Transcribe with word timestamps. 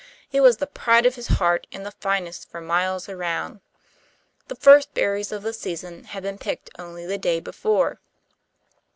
It 0.31 0.41
was 0.41 0.57
the 0.57 0.65
pride 0.65 1.05
of 1.05 1.13
his 1.13 1.27
heart, 1.27 1.67
and 1.71 1.85
the 1.85 1.91
finest 1.91 2.49
for 2.49 2.59
miles 2.59 3.07
around. 3.07 3.61
The 4.47 4.55
first 4.55 4.95
berries 4.95 5.31
of 5.31 5.43
the 5.43 5.53
season 5.53 6.05
had 6.05 6.23
been 6.23 6.39
picked 6.39 6.71
only 6.79 7.05
the 7.05 7.19
day 7.19 7.39
before. 7.39 7.99